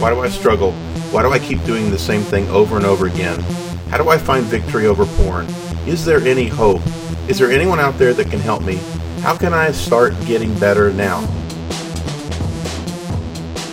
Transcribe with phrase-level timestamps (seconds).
[0.00, 0.72] Why do I struggle?
[1.12, 3.38] Why do I keep doing the same thing over and over again?
[3.90, 5.46] How do I find victory over porn?
[5.86, 6.80] Is there any hope?
[7.28, 8.76] Is there anyone out there that can help me?
[9.20, 11.20] How can I start getting better now?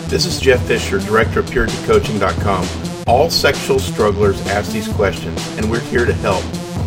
[0.08, 3.04] This is Jeff Fisher, Director of PurityCoaching.com.
[3.06, 6.44] All sexual strugglers ask these questions, and we're here to help.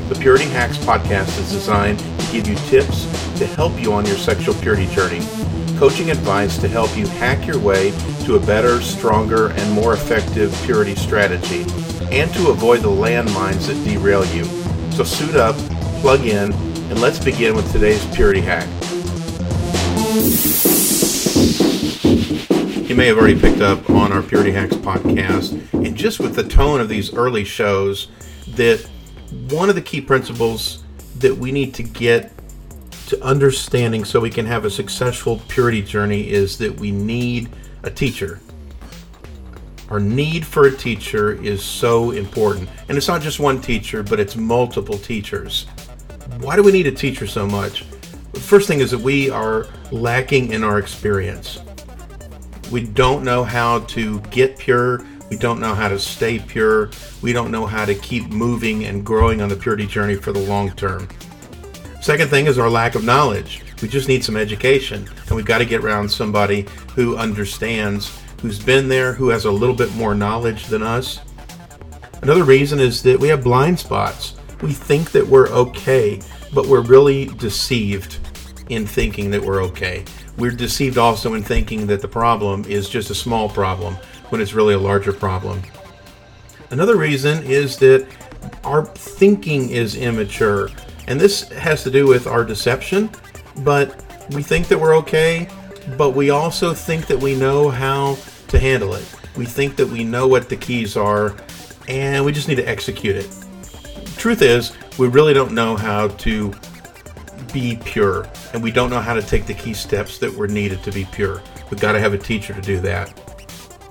[0.10, 3.06] The Purity Hacks podcast is designed to give you tips
[3.40, 5.22] to help you on your sexual purity journey,
[5.82, 7.90] coaching advice to help you hack your way
[8.24, 11.62] to a better, stronger, and more effective purity strategy,
[12.16, 14.44] and to avoid the landmines that derail you.
[14.92, 15.56] So suit up,
[16.02, 18.68] plug in, and let's begin with today's purity hack.
[22.88, 26.44] You may have already picked up on our Purity Hacks podcast, and just with the
[26.44, 28.10] tone of these early shows,
[28.50, 28.88] that
[29.50, 30.84] one of the key principles
[31.18, 32.32] that we need to get
[33.22, 37.50] understanding so we can have a successful purity journey is that we need
[37.84, 38.40] a teacher.
[39.90, 42.70] Our need for a teacher is so important.
[42.88, 45.66] And it's not just one teacher, but it's multiple teachers.
[46.40, 47.86] Why do we need a teacher so much?
[48.32, 51.60] The first thing is that we are lacking in our experience.
[52.72, 55.06] We don't know how to get pure.
[55.30, 56.90] We don't know how to stay pure.
[57.22, 60.40] We don't know how to keep moving and growing on the purity journey for the
[60.40, 61.10] long term.
[62.02, 63.62] Second thing is our lack of knowledge.
[63.80, 68.58] We just need some education, and we've got to get around somebody who understands, who's
[68.58, 71.20] been there, who has a little bit more knowledge than us.
[72.24, 74.36] Another reason is that we have blind spots.
[74.64, 76.20] We think that we're okay,
[76.56, 78.18] but we're really deceived
[78.70, 80.04] in thinking that we're okay.
[80.40, 83.96] We're deceived also in thinking that the problem is just a small problem
[84.30, 85.62] when it's really a larger problem.
[86.72, 88.08] Another reason is that
[88.64, 90.70] our thinking is immature.
[91.08, 93.10] And this has to do with our deception,
[93.58, 95.48] but we think that we're okay,
[95.98, 99.06] but we also think that we know how to handle it.
[99.36, 101.36] We think that we know what the keys are,
[101.88, 103.30] and we just need to execute it.
[104.18, 106.54] Truth is, we really don't know how to
[107.52, 110.84] be pure, and we don't know how to take the key steps that were needed
[110.84, 111.42] to be pure.
[111.70, 113.18] We've got to have a teacher to do that.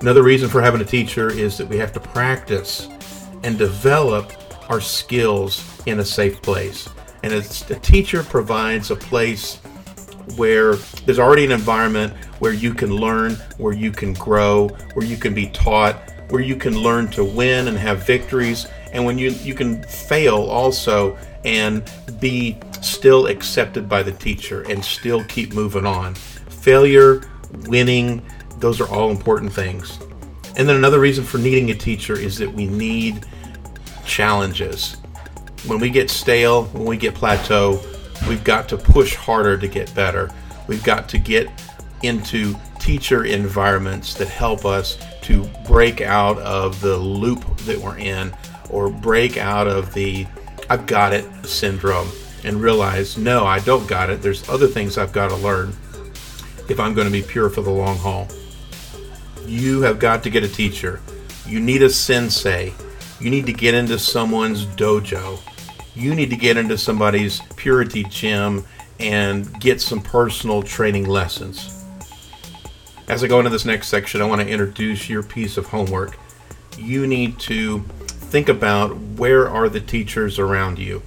[0.01, 2.89] Another reason for having a teacher is that we have to practice
[3.43, 4.33] and develop
[4.71, 6.89] our skills in a safe place.
[7.23, 9.57] And it's a teacher provides a place
[10.37, 15.17] where there's already an environment where you can learn, where you can grow, where you
[15.17, 15.97] can be taught,
[16.31, 20.37] where you can learn to win and have victories, and when you you can fail
[20.37, 26.15] also and be still accepted by the teacher and still keep moving on.
[26.15, 27.23] Failure,
[27.67, 28.23] winning,
[28.59, 29.99] those are all important things.
[30.57, 33.27] And then another reason for needing a teacher is that we need
[34.11, 34.97] challenges.
[35.67, 37.81] When we get stale, when we get plateau,
[38.29, 40.31] we've got to push harder to get better.
[40.67, 41.49] We've got to get
[42.03, 48.35] into teacher environments that help us to break out of the loop that we're in
[48.69, 50.27] or break out of the
[50.69, 52.09] I've got it syndrome
[52.45, 54.23] and realize no, I don't got it.
[54.23, 55.69] There's other things I've got to learn
[56.69, 58.29] if I'm going to be pure for the long haul.
[59.47, 61.01] You have got to get a teacher.
[61.47, 62.73] You need a sensei.
[63.21, 65.41] You need to get into someone's dojo.
[65.95, 68.65] You need to get into somebody's purity gym
[68.99, 71.85] and get some personal training lessons.
[73.09, 76.17] As I go into this next section, I want to introduce your piece of homework.
[76.79, 81.03] You need to think about where are the teachers around you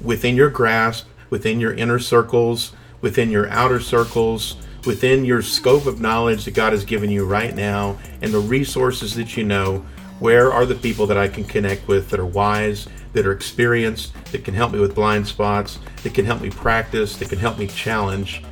[0.00, 6.00] within your grasp, within your inner circles, within your outer circles, within your scope of
[6.00, 9.84] knowledge that God has given you right now, and the resources that you know.
[10.18, 14.14] Where are the people that I can connect with that are wise, that are experienced,
[14.32, 17.58] that can help me with blind spots, that can help me practice, that can help
[17.58, 18.42] me challenge,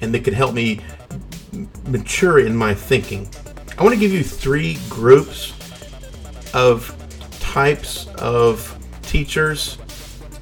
[0.00, 0.80] and that can help me
[1.86, 3.28] mature in my thinking?
[3.78, 5.54] I want to give you three groups
[6.54, 6.96] of
[7.40, 9.78] types of teachers,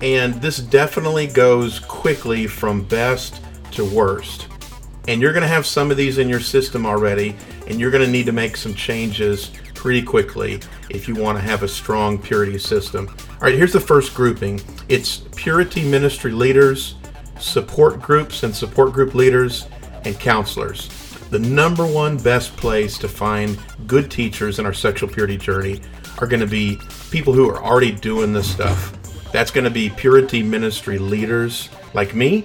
[0.01, 3.43] and this definitely goes quickly from best
[3.73, 4.49] to worst.
[5.09, 8.05] And you're going to have some of these in your system already, and you're going
[8.05, 9.51] to need to make some changes
[9.81, 10.61] pretty quickly
[10.91, 13.09] if you want to have a strong purity system.
[13.09, 14.61] All right, here's the first grouping
[14.91, 16.97] it's purity ministry leaders,
[17.39, 19.69] support groups and support group leaders,
[20.05, 20.89] and counselors.
[21.31, 25.81] The number one best place to find good teachers in our sexual purity journey
[26.19, 26.79] are going to be
[27.11, 28.93] people who are already doing this stuff.
[29.33, 32.45] That's going to be purity ministry leaders like me,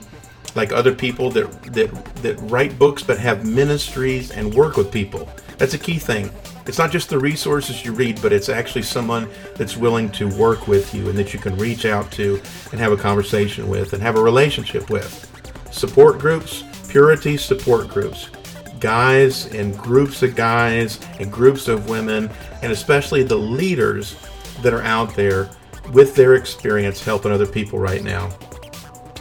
[0.55, 5.27] like other people that that that write books but have ministries and work with people.
[5.57, 6.31] That's a key thing.
[6.67, 10.67] It's not just the resources you read, but it's actually someone that's willing to work
[10.67, 12.41] with you and that you can reach out to
[12.71, 15.31] and have a conversation with and have a relationship with.
[15.71, 18.29] Support groups, purity support groups
[18.79, 22.29] guys and groups of guys and groups of women,
[22.61, 24.15] and especially the leaders
[24.61, 25.49] that are out there
[25.91, 28.29] with their experience helping other people right now.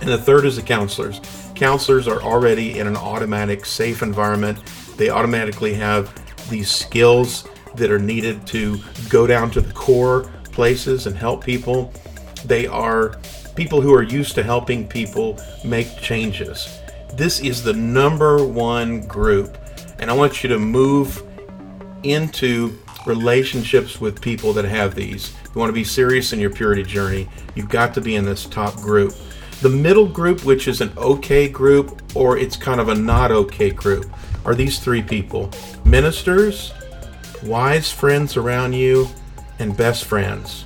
[0.00, 1.20] And the third is the counselors.
[1.54, 4.58] Counselors are already in an automatic, safe environment.
[4.96, 6.14] They automatically have
[6.48, 11.92] these skills that are needed to go down to the core places and help people.
[12.44, 13.18] They are
[13.56, 16.78] people who are used to helping people make changes.
[17.14, 19.56] This is the number one group,
[19.98, 21.22] and I want you to move
[22.02, 22.76] into
[23.06, 25.32] relationships with people that have these.
[25.54, 28.46] You want to be serious in your purity journey, you've got to be in this
[28.46, 29.14] top group.
[29.60, 33.70] The middle group, which is an okay group or it's kind of a not okay
[33.70, 34.10] group,
[34.44, 35.50] are these three people
[35.84, 36.72] ministers,
[37.44, 39.08] wise friends around you,
[39.58, 40.64] and best friends.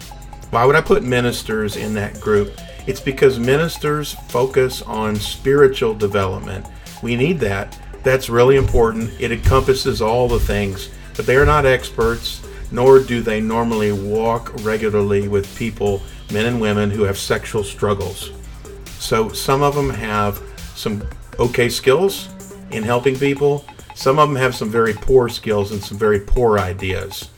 [0.50, 2.52] Why would I put ministers in that group?
[2.86, 6.66] It's because ministers focus on spiritual development.
[7.02, 7.78] We need that.
[8.02, 9.10] That's really important.
[9.20, 14.52] It encompasses all the things, but they are not experts, nor do they normally walk
[14.64, 16.02] regularly with people,
[16.32, 18.30] men and women, who have sexual struggles.
[18.98, 20.40] So some of them have
[20.74, 21.06] some
[21.38, 22.28] okay skills
[22.70, 23.64] in helping people.
[23.94, 27.30] Some of them have some very poor skills and some very poor ideas.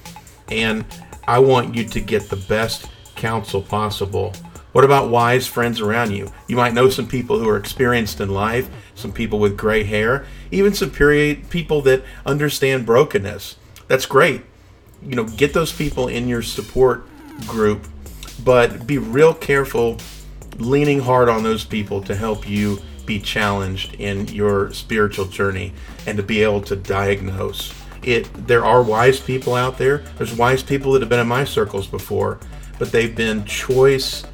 [0.49, 0.85] And
[1.27, 4.35] I want you to get the best counsel possible
[4.73, 6.31] what about wise friends around you?
[6.47, 10.27] You might know some people who are experienced in life, some people with gray hair,
[10.53, 13.57] even some period people that understand brokenness.
[13.89, 14.43] That's great.
[15.03, 17.05] You know, get those people in your support
[17.49, 17.89] group,
[18.45, 19.99] but be real careful
[20.59, 22.79] leaning hard on those people to help you
[23.11, 25.73] be challenged in your spiritual journey
[26.07, 30.63] and to be able to diagnose it there are wise people out there there's wise
[30.63, 32.39] people that have been in my circles before
[32.79, 34.25] but they've been choice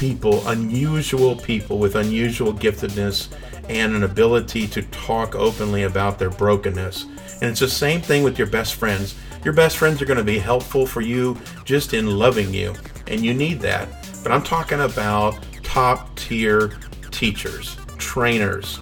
[0.00, 3.28] people, unusual people with unusual giftedness
[3.68, 7.04] and an ability to talk openly about their brokenness.
[7.42, 9.14] And it's the same thing with your best friends.
[9.44, 12.74] Your best friends are going to be helpful for you just in loving you,
[13.08, 13.88] and you need that.
[14.22, 16.78] But I'm talking about top tier
[17.10, 17.76] teachers,
[18.10, 18.80] trainers.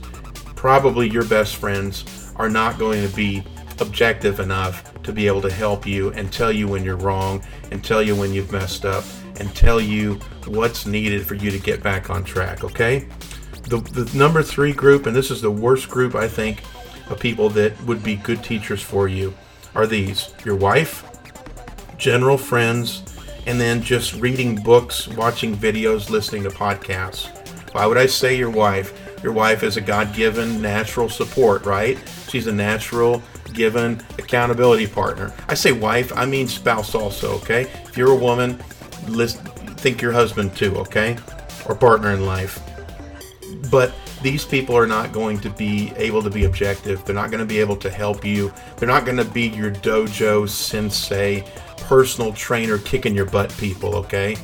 [0.57, 3.45] Probably your best friends are not going to be
[3.79, 7.85] objective enough to be able to help you and tell you when you're wrong and
[7.85, 9.05] tell you when you've messed up
[9.39, 10.15] and tell you
[10.47, 13.07] what's needed for you to get back on track, okay?
[13.65, 16.63] The, the number three group, and this is the worst group, I think,
[17.11, 19.35] of people that would be good teachers for you,
[19.75, 21.05] are these your wife,
[21.99, 23.03] general friends,
[23.47, 27.29] and then just reading books, watching videos, listening to podcasts.
[27.75, 29.05] Why would I say your wife?
[29.23, 31.99] Your wife is a God given natural support, right?
[32.29, 33.23] She's a natural
[33.53, 35.33] given accountability partner.
[35.49, 37.63] I say wife, I mean spouse also, okay?
[37.85, 38.63] If you're a woman,
[39.09, 39.41] list,
[39.79, 41.17] think your husband too, okay?
[41.67, 42.61] Or partner in life.
[43.71, 43.93] But
[44.23, 47.05] these people are not going to be able to be objective.
[47.05, 48.53] They're not going to be able to help you.
[48.77, 51.45] They're not going to be your dojo sensei,
[51.79, 54.37] personal trainer, kicking your butt people, okay?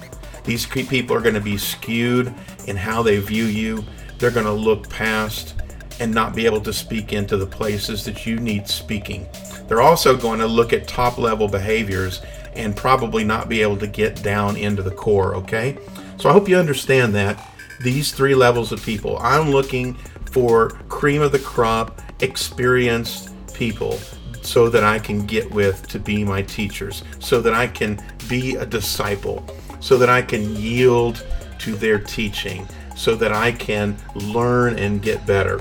[0.44, 2.32] These people are going to be skewed
[2.66, 3.84] in how they view you.
[4.18, 5.54] They're going to look past
[6.00, 9.26] and not be able to speak into the places that you need speaking.
[9.68, 12.20] They're also going to look at top level behaviors
[12.54, 15.78] and probably not be able to get down into the core, okay?
[16.18, 17.50] So I hope you understand that.
[17.82, 19.18] These three levels of people.
[19.18, 19.94] I'm looking
[20.30, 23.98] for cream of the crop, experienced people
[24.42, 28.56] so that I can get with to be my teachers, so that I can be
[28.56, 29.44] a disciple,
[29.80, 31.24] so that I can yield
[31.60, 35.58] to their teaching, so that I can learn and get better.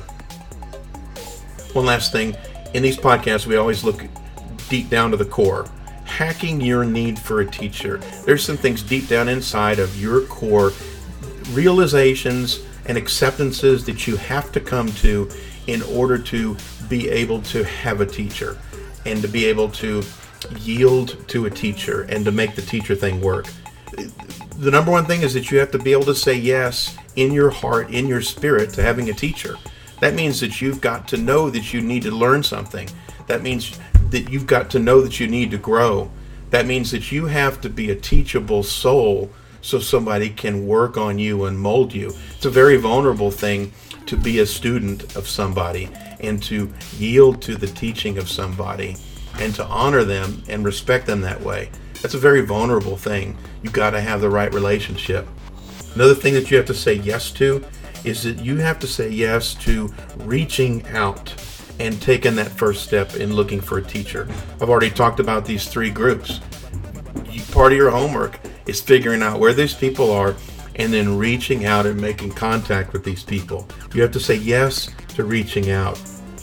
[1.74, 2.36] One last thing
[2.74, 4.04] in these podcasts, we always look
[4.70, 5.68] deep down to the core
[6.06, 7.98] hacking your need for a teacher.
[8.26, 10.72] There's some things deep down inside of your core,
[11.52, 15.30] realizations and acceptances that you have to come to
[15.68, 16.56] in order to
[16.88, 18.58] be able to have a teacher
[19.06, 20.04] and to be able to
[20.60, 23.48] yield to a teacher and to make the teacher thing work.
[24.58, 27.32] The number one thing is that you have to be able to say yes in
[27.32, 29.58] your heart, in your spirit, to having a teacher.
[30.00, 32.90] That means that you've got to know that you need to learn something.
[33.28, 36.12] That means that you've got to know that you need to grow.
[36.50, 39.32] That means that you have to be a teachable soul
[39.62, 42.14] so somebody can work on you and mold you.
[42.36, 43.72] It's a very vulnerable thing
[44.06, 48.98] to be a student of somebody and to yield to the teaching of somebody
[49.40, 51.70] and to honor them and respect them that way.
[52.04, 53.38] That's a very vulnerable thing.
[53.62, 55.26] You've got to have the right relationship.
[55.96, 57.64] Another thing that you have to say yes to
[58.04, 61.34] is that you have to say yes to reaching out
[61.80, 64.28] and taking that first step in looking for a teacher.
[64.62, 66.42] I've already talked about these three groups.
[67.54, 70.36] Part of your homework is figuring out where these people are
[70.76, 73.66] and then reaching out and making contact with these people.
[73.94, 75.96] You have to say yes to reaching out.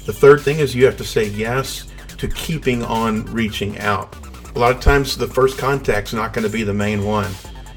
[0.06, 4.16] The third thing is you have to say yes to keeping on reaching out.
[4.54, 7.30] A lot of times, the first contact's not going to be the main one,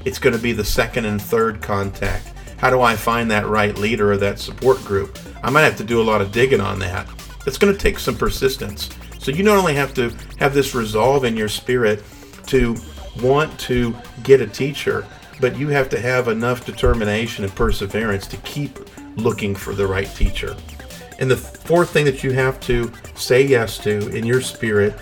[0.04, 2.32] it's going to be the second and third contact.
[2.58, 5.18] How do I find that right leader or that support group?
[5.42, 7.08] I might have to do a lot of digging on that.
[7.46, 8.90] It's going to take some persistence.
[9.18, 12.02] So you not only have to have this resolve in your spirit
[12.46, 12.76] to
[13.20, 15.06] want to get a teacher,
[15.40, 18.78] but you have to have enough determination and perseverance to keep
[19.16, 20.56] looking for the right teacher.
[21.18, 24.94] And the fourth thing that you have to say yes to in your spirit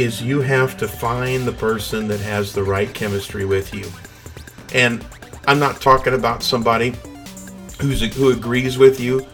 [0.00, 3.86] is you have to find the person that has the right chemistry with you.
[4.74, 5.04] And
[5.46, 6.94] I'm not talking about somebody
[7.80, 9.26] who's who agrees with you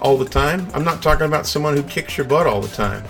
[0.00, 0.68] all the time.
[0.74, 3.04] I'm not talking about someone who kicks your butt all the time.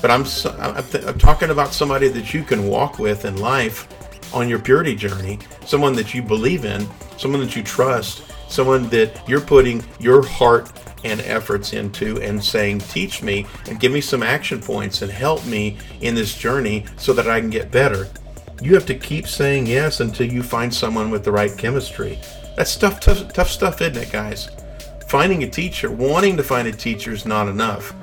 [0.00, 0.24] But I'm
[0.58, 3.88] I'm, th- I'm talking about somebody that you can walk with in life
[4.34, 9.26] on your purity journey, someone that you believe in, someone that you trust, someone that
[9.28, 10.70] you're putting your heart
[11.04, 15.44] and efforts into and saying, Teach me and give me some action points and help
[15.46, 18.08] me in this journey so that I can get better.
[18.60, 22.18] You have to keep saying yes until you find someone with the right chemistry.
[22.56, 24.48] That's tough, tough, tough stuff, isn't it, guys?
[25.06, 27.94] Finding a teacher, wanting to find a teacher is not enough.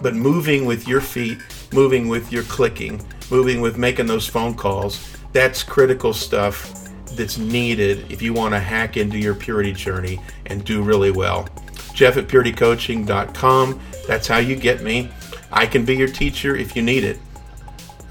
[0.00, 1.38] But moving with your feet,
[1.72, 8.10] moving with your clicking, moving with making those phone calls, that's critical stuff that's needed
[8.10, 11.48] if you want to hack into your purity journey and do really well.
[11.94, 13.80] Jeff at puritycoaching.com.
[14.06, 15.10] That's how you get me.
[15.52, 17.20] I can be your teacher if you need it.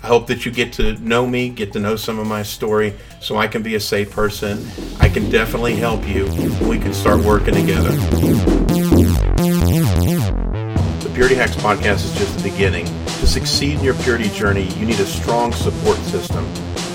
[0.02, 2.94] I hope that you get to know me, get to know some of my story,
[3.22, 4.66] so I can be a safe person.
[5.00, 6.25] I can definitely help you.
[6.68, 7.92] We can start working together.
[11.00, 12.86] The Purity Hacks podcast is just the beginning.
[12.86, 16.46] To succeed in your purity journey, you need a strong support system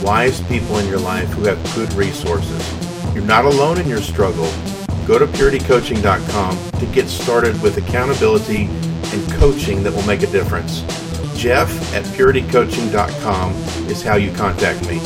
[0.02, 3.14] wise people in your life who have good resources.
[3.14, 4.50] You're not alone in your struggle.
[5.08, 10.82] Go to puritycoaching.com to get started with accountability and coaching that will make a difference.
[11.34, 13.54] Jeff at puritycoaching.com
[13.88, 14.98] is how you contact me.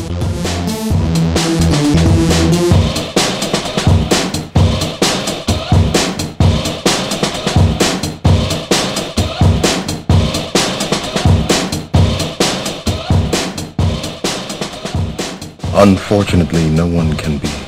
[15.75, 17.62] Unfortunately, no one can be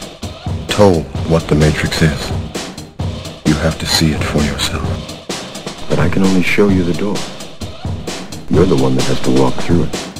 [0.75, 2.31] told what the Matrix is.
[3.47, 4.83] You have to see it for yourself.
[5.88, 7.14] But I can only show you the door.
[8.50, 10.13] You're the one that has to walk through it.